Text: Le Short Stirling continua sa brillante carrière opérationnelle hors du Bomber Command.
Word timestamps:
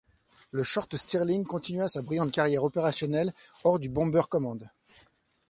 Le 0.49 0.63
Short 0.63 0.97
Stirling 0.97 1.45
continua 1.45 1.87
sa 1.87 2.01
brillante 2.01 2.31
carrière 2.31 2.63
opérationnelle 2.63 3.31
hors 3.63 3.77
du 3.77 3.87
Bomber 3.87 4.23
Command. 4.27 4.67